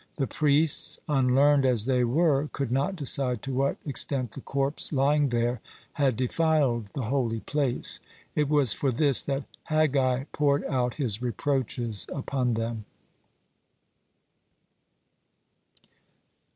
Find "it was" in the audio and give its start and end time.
8.33-8.73